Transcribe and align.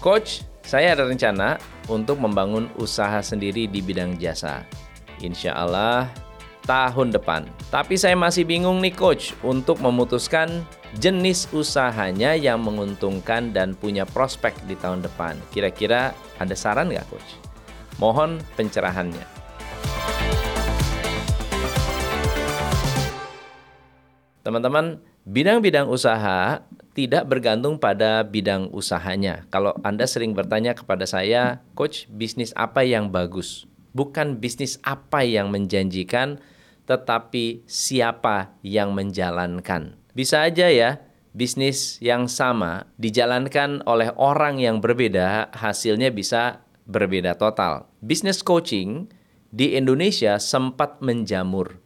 Coach, 0.00 0.48
saya 0.64 0.96
ada 0.96 1.04
rencana 1.04 1.60
untuk 1.92 2.16
membangun 2.24 2.72
usaha 2.80 3.20
sendiri 3.20 3.68
di 3.68 3.84
bidang 3.84 4.16
jasa. 4.16 4.64
Insya 5.20 5.52
Allah 5.52 6.08
tahun 6.64 7.12
depan. 7.12 7.44
Tapi 7.68 8.00
saya 8.00 8.16
masih 8.16 8.48
bingung 8.48 8.80
nih 8.80 8.96
coach 8.96 9.36
untuk 9.44 9.76
memutuskan 9.84 10.64
jenis 10.96 11.52
usahanya 11.52 12.32
yang 12.32 12.64
menguntungkan 12.64 13.52
dan 13.52 13.76
punya 13.76 14.08
prospek 14.08 14.56
di 14.64 14.72
tahun 14.80 15.04
depan. 15.04 15.36
Kira-kira 15.52 16.16
ada 16.40 16.56
saran 16.56 16.88
nggak 16.88 17.04
coach? 17.12 17.36
Mohon 18.00 18.40
pencerahannya. 18.56 19.28
Teman-teman, 24.40 25.04
bidang-bidang 25.28 25.92
usaha 25.92 26.64
tidak 26.92 27.30
bergantung 27.30 27.78
pada 27.78 28.26
bidang 28.26 28.68
usahanya. 28.74 29.46
Kalau 29.48 29.74
Anda 29.86 30.10
sering 30.10 30.34
bertanya 30.34 30.74
kepada 30.74 31.06
saya, 31.06 31.62
coach, 31.78 32.10
bisnis 32.10 32.50
apa 32.58 32.82
yang 32.82 33.14
bagus? 33.14 33.66
Bukan 33.94 34.38
bisnis 34.38 34.78
apa 34.82 35.22
yang 35.22 35.50
menjanjikan, 35.50 36.42
tetapi 36.86 37.62
siapa 37.70 38.54
yang 38.66 38.94
menjalankan. 38.94 39.94
Bisa 40.14 40.42
aja 40.42 40.66
ya, 40.66 40.98
bisnis 41.30 42.02
yang 42.02 42.26
sama 42.26 42.90
dijalankan 42.98 43.86
oleh 43.86 44.10
orang 44.18 44.58
yang 44.58 44.82
berbeda, 44.82 45.54
hasilnya 45.54 46.10
bisa 46.10 46.66
berbeda 46.90 47.38
total. 47.38 47.86
Bisnis 48.02 48.42
coaching 48.42 49.06
di 49.54 49.78
Indonesia 49.78 50.38
sempat 50.42 50.98
menjamur, 51.02 51.78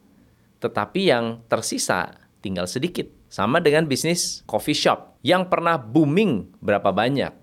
tetapi 0.60 1.12
yang 1.12 1.44
tersisa 1.48 2.16
tinggal 2.40 2.68
sedikit. 2.68 3.23
Sama 3.34 3.58
dengan 3.58 3.90
bisnis 3.90 4.46
coffee 4.46 4.78
shop 4.78 5.18
yang 5.26 5.50
pernah 5.50 5.74
booming 5.74 6.54
berapa 6.62 6.94
banyak, 6.94 7.34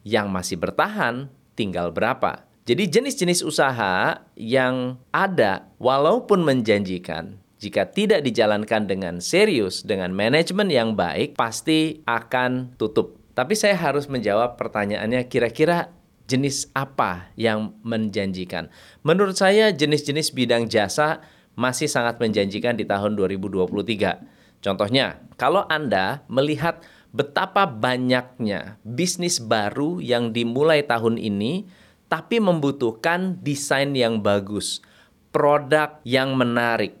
yang 0.00 0.32
masih 0.32 0.56
bertahan 0.56 1.28
tinggal 1.52 1.92
berapa. 1.92 2.48
Jadi 2.64 2.88
jenis-jenis 2.88 3.44
usaha 3.44 4.24
yang 4.40 4.96
ada 5.12 5.68
walaupun 5.76 6.40
menjanjikan 6.48 7.36
jika 7.60 7.84
tidak 7.92 8.24
dijalankan 8.24 8.88
dengan 8.88 9.20
serius 9.20 9.84
dengan 9.84 10.16
manajemen 10.16 10.72
yang 10.72 10.96
baik 10.96 11.36
pasti 11.36 12.00
akan 12.08 12.80
tutup. 12.80 13.20
Tapi 13.36 13.52
saya 13.52 13.76
harus 13.76 14.08
menjawab 14.08 14.56
pertanyaannya 14.56 15.28
kira-kira 15.28 15.92
jenis 16.24 16.72
apa 16.72 17.28
yang 17.36 17.76
menjanjikan. 17.84 18.72
Menurut 19.04 19.36
saya 19.36 19.76
jenis-jenis 19.76 20.32
bidang 20.32 20.72
jasa 20.72 21.20
masih 21.52 21.84
sangat 21.84 22.16
menjanjikan 22.16 22.80
di 22.80 22.88
tahun 22.88 23.12
2023. 23.12 24.33
Contohnya, 24.64 25.20
kalau 25.36 25.68
Anda 25.68 26.24
melihat 26.32 26.80
betapa 27.12 27.68
banyaknya 27.68 28.80
bisnis 28.80 29.36
baru 29.36 30.00
yang 30.00 30.32
dimulai 30.32 30.80
tahun 30.80 31.20
ini 31.20 31.68
tapi 32.08 32.40
membutuhkan 32.40 33.44
desain 33.44 33.92
yang 33.92 34.24
bagus, 34.24 34.80
produk 35.28 36.00
yang 36.08 36.32
menarik, 36.32 36.96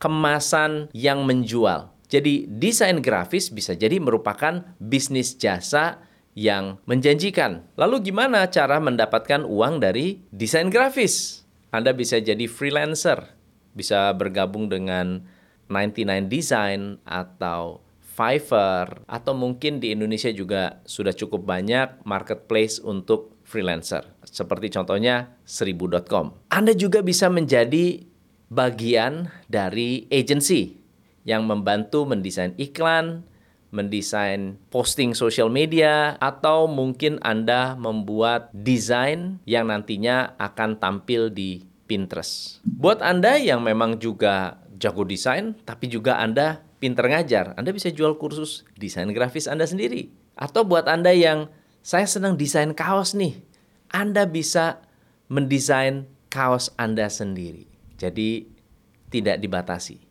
kemasan 0.00 0.88
yang 0.96 1.28
menjual. 1.28 1.92
Jadi, 2.08 2.48
desain 2.48 3.00
grafis 3.04 3.52
bisa 3.52 3.76
jadi 3.76 4.00
merupakan 4.00 4.64
bisnis 4.80 5.36
jasa 5.36 6.00
yang 6.32 6.80
menjanjikan. 6.88 7.64
Lalu, 7.76 8.12
gimana 8.12 8.48
cara 8.48 8.80
mendapatkan 8.80 9.44
uang 9.44 9.84
dari 9.84 10.20
desain 10.32 10.72
grafis? 10.72 11.44
Anda 11.72 11.96
bisa 11.96 12.20
jadi 12.20 12.44
freelancer, 12.48 13.32
bisa 13.72 14.12
bergabung 14.12 14.68
dengan 14.68 15.24
99 15.72 16.28
Design 16.28 17.00
atau 17.08 17.80
Fiverr, 18.12 19.08
atau 19.08 19.32
mungkin 19.32 19.80
di 19.80 19.96
Indonesia 19.96 20.28
juga 20.28 20.84
sudah 20.84 21.16
cukup 21.16 21.48
banyak 21.48 22.04
marketplace 22.04 22.76
untuk 22.76 23.40
freelancer. 23.40 24.04
Seperti 24.20 24.68
contohnya 24.68 25.32
seribu.com. 25.48 26.52
Anda 26.52 26.76
juga 26.76 27.00
bisa 27.00 27.32
menjadi 27.32 28.04
bagian 28.52 29.32
dari 29.48 30.04
agency 30.12 30.76
yang 31.24 31.48
membantu 31.48 32.04
mendesain 32.04 32.52
iklan, 32.60 33.24
mendesain 33.72 34.60
posting 34.68 35.16
social 35.16 35.48
media, 35.48 36.20
atau 36.20 36.68
mungkin 36.68 37.16
Anda 37.24 37.80
membuat 37.80 38.52
desain 38.52 39.40
yang 39.48 39.72
nantinya 39.72 40.36
akan 40.36 40.76
tampil 40.76 41.32
di 41.32 41.64
Pinterest. 41.88 42.60
Buat 42.64 43.00
Anda 43.00 43.36
yang 43.36 43.64
memang 43.64 44.00
juga 44.00 44.61
jago 44.82 45.06
desain, 45.06 45.54
tapi 45.62 45.86
juga 45.86 46.18
Anda 46.18 46.66
pinter 46.82 47.06
ngajar, 47.06 47.54
Anda 47.54 47.70
bisa 47.70 47.94
jual 47.94 48.18
kursus 48.18 48.66
desain 48.74 49.06
grafis 49.14 49.46
Anda 49.46 49.70
sendiri. 49.70 50.10
Atau 50.34 50.66
buat 50.66 50.90
Anda 50.90 51.14
yang 51.14 51.46
saya 51.86 52.10
senang 52.10 52.34
desain 52.34 52.74
kaos 52.74 53.14
nih. 53.14 53.38
Anda 53.94 54.26
bisa 54.26 54.82
mendesain 55.30 56.10
kaos 56.26 56.74
Anda 56.74 57.06
sendiri. 57.06 57.70
Jadi 57.94 58.50
tidak 59.14 59.38
dibatasi. 59.38 60.02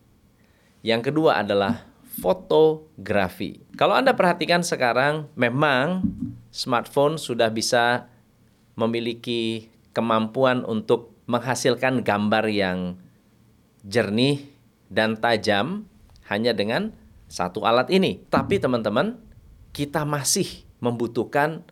Yang 0.80 1.12
kedua 1.12 1.44
adalah 1.44 1.92
fotografi. 2.22 3.60
Kalau 3.76 3.92
Anda 3.92 4.16
perhatikan 4.16 4.64
sekarang 4.64 5.28
memang 5.36 6.06
smartphone 6.48 7.20
sudah 7.20 7.52
bisa 7.52 8.08
memiliki 8.78 9.68
kemampuan 9.92 10.64
untuk 10.64 11.12
menghasilkan 11.28 12.00
gambar 12.00 12.48
yang 12.48 12.78
jernih 13.84 14.51
dan 14.92 15.16
tajam 15.16 15.88
hanya 16.28 16.52
dengan 16.52 16.92
satu 17.32 17.64
alat 17.64 17.88
ini. 17.88 18.20
Tapi 18.28 18.60
teman-teman, 18.60 19.16
kita 19.72 20.04
masih 20.04 20.68
membutuhkan 20.84 21.64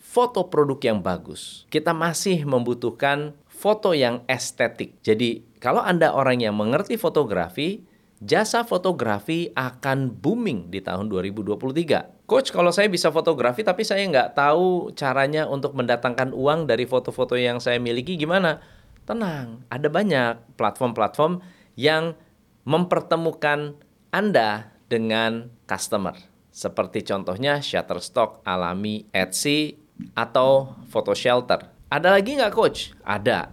foto 0.00 0.48
produk 0.48 0.80
yang 0.80 0.98
bagus. 1.04 1.68
Kita 1.68 1.92
masih 1.92 2.48
membutuhkan 2.48 3.36
foto 3.44 3.92
yang 3.92 4.24
estetik. 4.24 4.96
Jadi, 5.04 5.44
kalau 5.60 5.84
Anda 5.84 6.16
orang 6.16 6.40
yang 6.40 6.56
mengerti 6.56 6.96
fotografi, 6.96 7.84
jasa 8.24 8.64
fotografi 8.64 9.52
akan 9.52 10.08
booming 10.16 10.72
di 10.72 10.80
tahun 10.80 11.12
2023. 11.12 12.24
Coach, 12.24 12.48
kalau 12.48 12.72
saya 12.72 12.88
bisa 12.88 13.12
fotografi 13.12 13.60
tapi 13.60 13.84
saya 13.84 14.08
nggak 14.08 14.32
tahu 14.32 14.96
caranya 14.96 15.44
untuk 15.44 15.76
mendatangkan 15.76 16.32
uang 16.32 16.64
dari 16.64 16.88
foto-foto 16.88 17.36
yang 17.36 17.60
saya 17.60 17.76
miliki 17.76 18.16
gimana? 18.16 18.64
Tenang, 19.04 19.66
ada 19.68 19.90
banyak 19.92 20.56
platform-platform 20.56 21.44
yang 21.76 22.16
mempertemukan 22.62 23.78
Anda 24.14 24.72
dengan 24.86 25.50
customer. 25.66 26.14
Seperti 26.52 27.00
contohnya 27.02 27.64
Shutterstock, 27.64 28.44
Alami, 28.44 29.08
Etsy, 29.08 29.80
atau 30.12 30.76
Photo 30.92 31.16
Shelter. 31.16 31.72
Ada 31.88 32.12
lagi 32.12 32.36
nggak 32.36 32.52
coach? 32.52 32.92
Ada. 33.04 33.52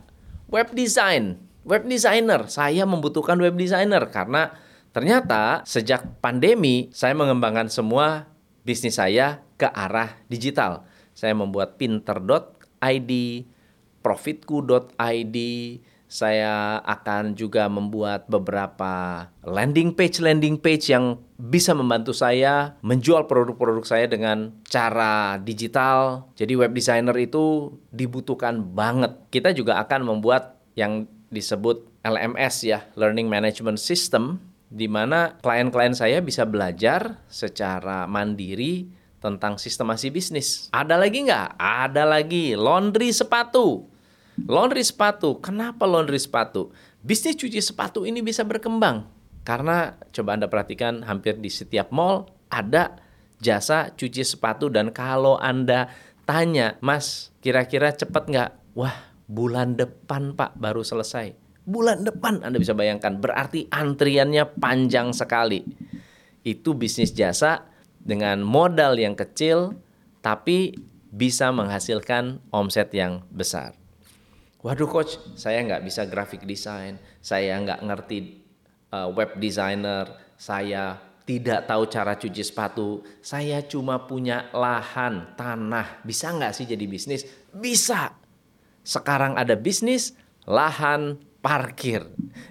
Web 0.52 0.76
design. 0.76 1.40
Web 1.64 1.88
designer. 1.88 2.48
Saya 2.52 2.84
membutuhkan 2.84 3.40
web 3.40 3.56
designer 3.56 4.04
karena 4.12 4.52
ternyata 4.90 5.62
sejak 5.64 6.20
pandemi 6.20 6.90
saya 6.92 7.14
mengembangkan 7.14 7.70
semua 7.70 8.32
bisnis 8.64 8.98
saya 8.98 9.44
ke 9.60 9.68
arah 9.68 10.20
digital. 10.32 10.88
Saya 11.16 11.36
membuat 11.36 11.76
pinter.id, 11.76 13.12
profitku.id, 14.00 15.38
saya 16.10 16.82
akan 16.90 17.38
juga 17.38 17.70
membuat 17.70 18.26
beberapa 18.26 19.30
landing 19.46 19.94
page 19.94 20.18
landing 20.18 20.58
page 20.58 20.90
yang 20.90 21.22
bisa 21.38 21.78
membantu 21.78 22.12
saya 22.18 22.76
menjual 22.82 23.30
produk-produk 23.30 23.86
saya 23.86 24.10
dengan 24.10 24.52
cara 24.66 25.38
digital. 25.38 26.28
Jadi 26.34 26.58
web 26.58 26.74
designer 26.74 27.14
itu 27.16 27.78
dibutuhkan 27.94 28.60
banget. 28.74 29.16
Kita 29.30 29.54
juga 29.54 29.78
akan 29.80 30.10
membuat 30.18 30.58
yang 30.74 31.06
disebut 31.30 31.86
LMS 32.02 32.66
ya, 32.66 32.90
Learning 32.98 33.30
Management 33.30 33.78
System 33.78 34.42
di 34.70 34.86
mana 34.86 35.38
klien-klien 35.42 35.98
saya 35.98 36.22
bisa 36.22 36.46
belajar 36.46 37.22
secara 37.30 38.06
mandiri 38.06 38.90
tentang 39.20 39.60
sistemasi 39.60 40.14
bisnis. 40.14 40.72
Ada 40.72 40.96
lagi 40.96 41.28
nggak? 41.28 41.60
Ada 41.60 42.04
lagi 42.08 42.56
laundry 42.56 43.12
sepatu. 43.12 43.89
Laundry 44.46 44.86
sepatu. 44.86 45.42
Kenapa 45.42 45.90
laundry 45.90 46.22
sepatu? 46.22 46.72
Bisnis 47.02 47.36
cuci 47.36 47.60
sepatu 47.60 48.06
ini 48.06 48.22
bisa 48.22 48.46
berkembang. 48.46 49.10
Karena 49.42 49.98
coba 50.14 50.38
Anda 50.38 50.46
perhatikan 50.46 51.02
hampir 51.08 51.42
di 51.42 51.50
setiap 51.50 51.90
mall 51.90 52.30
ada 52.54 53.02
jasa 53.42 53.90
cuci 53.96 54.22
sepatu 54.22 54.70
dan 54.70 54.94
kalau 54.94 55.40
Anda 55.42 55.90
tanya, 56.30 56.78
Mas 56.86 57.34
kira-kira 57.42 57.90
cepat 57.96 58.30
nggak? 58.30 58.52
Wah 58.78 59.10
bulan 59.26 59.80
depan 59.80 60.38
Pak 60.38 60.60
baru 60.60 60.86
selesai. 60.86 61.34
Bulan 61.66 62.06
depan 62.06 62.46
Anda 62.46 62.62
bisa 62.62 62.78
bayangkan 62.78 63.18
berarti 63.18 63.66
antriannya 63.74 64.46
panjang 64.60 65.16
sekali. 65.16 65.66
Itu 66.46 66.78
bisnis 66.78 67.16
jasa 67.16 67.66
dengan 67.98 68.46
modal 68.46 69.00
yang 69.00 69.18
kecil 69.18 69.78
tapi 70.20 70.76
bisa 71.10 71.50
menghasilkan 71.50 72.44
omset 72.54 72.94
yang 72.94 73.26
besar. 73.34 73.79
Waduh 74.60 74.92
coach, 74.92 75.16
saya 75.40 75.64
nggak 75.64 75.88
bisa 75.88 76.04
graphic 76.04 76.44
design, 76.44 77.00
saya 77.24 77.56
nggak 77.64 77.80
ngerti 77.80 78.44
uh, 78.92 79.08
web 79.08 79.40
designer, 79.40 80.12
saya 80.36 81.00
tidak 81.24 81.64
tahu 81.64 81.88
cara 81.88 82.20
cuci 82.20 82.44
sepatu, 82.44 83.00
saya 83.24 83.64
cuma 83.64 84.04
punya 84.04 84.52
lahan, 84.52 85.32
tanah, 85.40 86.04
bisa 86.04 86.36
nggak 86.36 86.52
sih 86.52 86.68
jadi 86.68 86.86
bisnis? 86.92 87.24
Bisa. 87.56 88.12
Sekarang 88.84 89.40
ada 89.40 89.56
bisnis 89.56 90.12
lahan 90.44 91.24
parkir. 91.40 92.04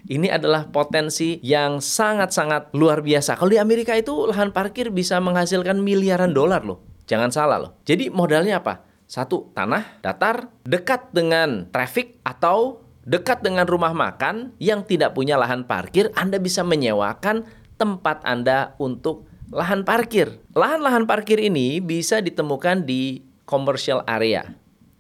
Ini 0.09 0.33
adalah 0.33 0.65
potensi 0.73 1.37
yang 1.45 1.85
sangat-sangat 1.85 2.73
luar 2.73 3.05
biasa. 3.05 3.37
Kalau 3.37 3.53
di 3.53 3.61
Amerika 3.61 3.93
itu 3.93 4.25
lahan 4.25 4.49
parkir 4.49 4.89
bisa 4.89 5.21
menghasilkan 5.21 5.77
miliaran 5.77 6.33
dolar 6.33 6.65
loh. 6.65 6.81
Jangan 7.05 7.29
salah 7.29 7.59
loh. 7.61 7.73
Jadi 7.85 8.09
modalnya 8.09 8.65
apa? 8.65 8.88
Satu, 9.09 9.49
tanah 9.57 10.05
datar 10.05 10.53
dekat 10.69 11.17
dengan 11.17 11.65
traffic 11.73 12.21
atau 12.29 12.85
dekat 13.09 13.41
dengan 13.41 13.65
rumah 13.65 13.97
makan 13.97 14.53
yang 14.61 14.85
tidak 14.85 15.17
punya 15.17 15.41
lahan 15.41 15.65
parkir, 15.65 16.13
Anda 16.13 16.37
bisa 16.37 16.61
menyewakan 16.61 17.49
tempat 17.81 18.21
Anda 18.29 18.77
untuk 18.77 19.25
lahan 19.49 19.89
parkir. 19.89 20.45
Lahan-lahan 20.53 21.09
parkir 21.09 21.41
ini 21.41 21.81
bisa 21.81 22.21
ditemukan 22.21 22.85
di 22.85 23.25
commercial 23.49 24.05
area. 24.05 24.45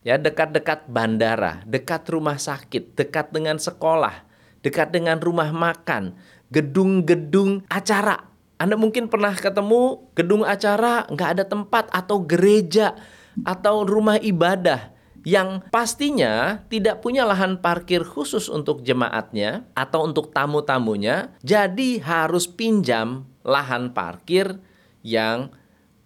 Ya, 0.09 0.17
dekat-dekat 0.17 0.89
bandara, 0.89 1.61
dekat 1.69 2.09
rumah 2.09 2.41
sakit, 2.41 2.97
dekat 2.97 3.29
dengan 3.29 3.61
sekolah, 3.61 4.25
dekat 4.65 4.89
dengan 4.89 5.21
rumah 5.21 5.53
makan, 5.53 6.17
gedung-gedung 6.49 7.69
acara. 7.69 8.25
Anda 8.57 8.81
mungkin 8.81 9.13
pernah 9.13 9.37
ketemu 9.37 10.09
gedung 10.17 10.49
acara 10.49 11.05
nggak 11.13 11.31
ada 11.37 11.45
tempat 11.45 11.93
atau 11.93 12.25
gereja 12.25 12.97
atau 13.43 13.87
rumah 13.87 14.19
ibadah 14.19 14.99
yang 15.27 15.61
pastinya 15.69 16.65
tidak 16.73 17.05
punya 17.05 17.27
lahan 17.27 17.61
parkir 17.61 18.07
khusus 18.07 18.49
untuk 18.49 18.81
jemaatnya 18.81 19.69
atau 19.75 20.07
untuk 20.07 20.33
tamu-tamunya, 20.33 21.37
jadi 21.45 22.01
harus 22.01 22.49
pinjam 22.49 23.29
lahan 23.45 23.93
parkir 23.93 24.57
yang 25.05 25.53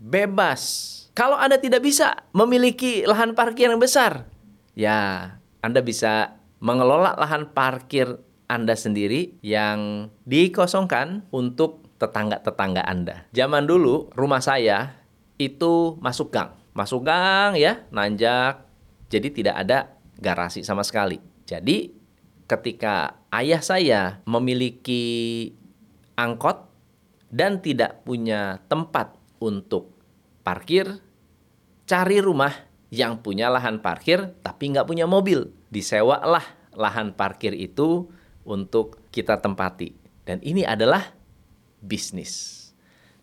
bebas. 0.02 0.90
Kalau 1.12 1.37
Anda 1.37 1.61
tidak 1.61 1.84
bisa 1.84 2.25
memiliki 2.32 3.05
lahan 3.05 3.37
parkir 3.37 3.69
yang 3.69 3.79
besar, 3.79 4.26
ya 4.73 5.37
Anda 5.61 5.84
bisa 5.84 6.40
mengelola 6.58 7.14
lahan 7.14 7.52
parkir 7.52 8.17
Anda 8.49 8.75
sendiri 8.75 9.38
yang 9.44 10.08
dikosongkan 10.25 11.29
untuk 11.31 11.84
tetangga-tetangga 12.00 12.82
Anda. 12.82 13.29
Zaman 13.31 13.69
dulu 13.69 14.11
rumah 14.17 14.40
saya 14.43 14.99
itu 15.37 16.00
masuk 16.00 16.34
gang. 16.34 16.61
Masuk 16.72 17.04
gang 17.04 17.56
ya, 17.56 17.84
nanjak 17.92 18.72
jadi 19.12 19.28
tidak 19.28 19.56
ada 19.60 19.78
garasi 20.16 20.64
sama 20.64 20.80
sekali. 20.80 21.20
Jadi 21.44 21.92
ketika 22.48 23.20
ayah 23.28 23.60
saya 23.60 24.24
memiliki 24.24 25.52
angkot 26.16 26.64
dan 27.28 27.60
tidak 27.60 28.00
punya 28.08 28.64
tempat 28.72 29.12
untuk 29.36 29.92
parkir, 30.40 30.96
cari 31.84 32.24
rumah 32.24 32.56
yang 32.88 33.20
punya 33.20 33.52
lahan 33.52 33.84
parkir 33.84 34.32
tapi 34.40 34.72
nggak 34.72 34.88
punya 34.88 35.04
mobil. 35.04 35.52
Disewalah 35.69 36.72
lahan 36.72 37.12
parkir 37.12 37.52
itu 37.52 38.08
untuk 38.48 39.12
kita 39.12 39.44
tempati. 39.44 39.92
Dan 40.24 40.40
ini 40.40 40.64
adalah 40.64 41.12
bisnis. 41.84 42.64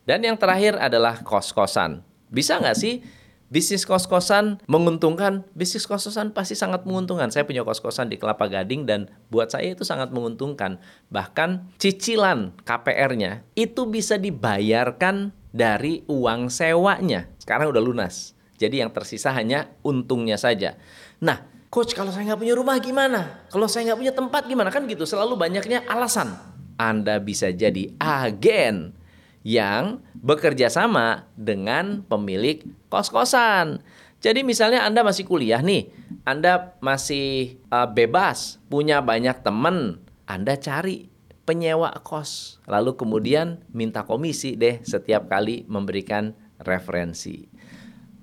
Dan 0.06 0.22
yang 0.22 0.38
terakhir 0.38 0.78
adalah 0.78 1.22
kos-kosan. 1.26 2.06
Bisa 2.30 2.62
nggak 2.62 2.78
sih 2.78 3.02
Bisnis 3.50 3.82
kos-kosan 3.82 4.62
menguntungkan, 4.70 5.42
bisnis 5.58 5.90
kos-kosan 5.90 6.38
pasti 6.38 6.54
sangat 6.54 6.86
menguntungkan. 6.86 7.34
Saya 7.34 7.50
punya 7.50 7.66
kos-kosan 7.66 8.06
di 8.06 8.22
Kelapa 8.22 8.46
Gading 8.46 8.86
dan 8.86 9.10
buat 9.34 9.50
saya 9.50 9.74
itu 9.74 9.82
sangat 9.82 10.14
menguntungkan. 10.14 10.78
Bahkan 11.10 11.74
cicilan 11.82 12.54
KPR-nya 12.62 13.42
itu 13.58 13.90
bisa 13.90 14.22
dibayarkan 14.22 15.34
dari 15.50 16.06
uang 16.06 16.54
sewanya. 16.54 17.26
Sekarang 17.42 17.74
udah 17.74 17.82
lunas. 17.82 18.38
Jadi 18.62 18.86
yang 18.86 18.94
tersisa 18.94 19.34
hanya 19.34 19.74
untungnya 19.82 20.38
saja. 20.38 20.78
Nah, 21.18 21.42
coach 21.74 21.98
kalau 21.98 22.14
saya 22.14 22.30
nggak 22.30 22.46
punya 22.46 22.54
rumah 22.54 22.78
gimana? 22.78 23.50
Kalau 23.50 23.66
saya 23.66 23.90
nggak 23.90 24.00
punya 24.06 24.14
tempat 24.14 24.46
gimana? 24.46 24.70
Kan 24.70 24.86
gitu, 24.86 25.10
selalu 25.10 25.34
banyaknya 25.42 25.90
alasan. 25.90 26.38
Anda 26.78 27.18
bisa 27.18 27.50
jadi 27.50 27.98
agen 27.98 28.99
yang 29.44 30.04
bekerja 30.20 30.68
sama 30.68 31.30
dengan 31.40 32.04
pemilik 32.04 32.64
kos-kosan. 32.92 33.80
Jadi 34.20 34.44
misalnya 34.44 34.84
Anda 34.84 35.00
masih 35.00 35.24
kuliah 35.24 35.64
nih, 35.64 35.88
Anda 36.28 36.76
masih 36.84 37.56
uh, 37.72 37.88
bebas, 37.88 38.60
punya 38.68 39.00
banyak 39.00 39.40
teman, 39.40 40.04
Anda 40.28 40.60
cari 40.60 41.08
penyewa 41.48 41.96
kos. 42.04 42.60
Lalu 42.68 43.00
kemudian 43.00 43.64
minta 43.72 44.04
komisi 44.04 44.60
deh 44.60 44.84
setiap 44.84 45.32
kali 45.32 45.64
memberikan 45.72 46.36
referensi. 46.60 47.48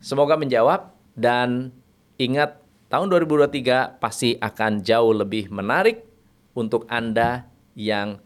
Semoga 0.05 0.37
menjawab 0.37 0.93
dan 1.17 1.73
ingat 2.21 2.61
tahun 2.93 3.09
2023 3.11 3.99
pasti 3.99 4.37
akan 4.37 4.85
jauh 4.85 5.17
lebih 5.17 5.49
menarik 5.49 6.05
untuk 6.53 6.85
Anda 6.93 7.49
yang 7.73 8.21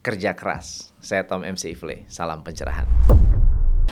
kerja 0.00 0.32
keras. 0.36 0.92
Saya 1.00 1.24
Tom 1.28 1.44
MC 1.44 1.76
Ifle, 1.76 2.04
salam 2.08 2.44
pencerahan. 2.44 2.88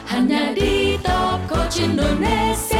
Hanya 0.09 0.57
di 0.57 0.97
Top 1.05 1.41
Coach 1.49 1.85
Indonesia. 1.85 2.78